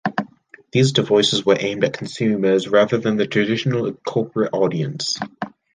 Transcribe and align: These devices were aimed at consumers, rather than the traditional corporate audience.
These 0.71 0.93
devices 0.93 1.45
were 1.45 1.57
aimed 1.59 1.83
at 1.83 1.95
consumers, 1.95 2.67
rather 2.67 2.97
than 2.97 3.17
the 3.17 3.27
traditional 3.27 3.93
corporate 4.03 4.49
audience. 4.51 5.19